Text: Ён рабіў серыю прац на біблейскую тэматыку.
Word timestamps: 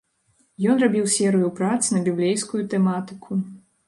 Ён 0.71 0.77
рабіў 0.83 1.05
серыю 1.15 1.49
прац 1.59 1.77
на 1.97 2.01
біблейскую 2.07 2.63
тэматыку. 2.73 3.39